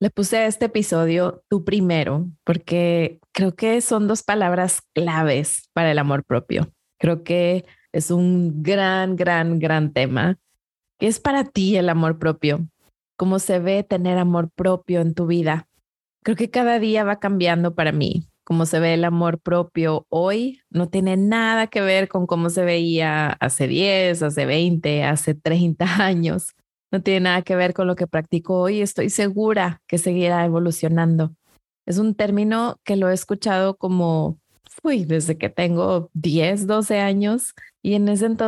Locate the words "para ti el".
11.18-11.88